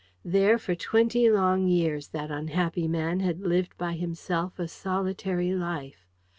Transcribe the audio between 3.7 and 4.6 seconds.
by himself